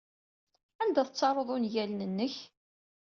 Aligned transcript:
Anda 0.81 0.99
ay 1.01 1.07
tettaruḍ 1.07 1.49
ungalen-nnek? 1.55 2.35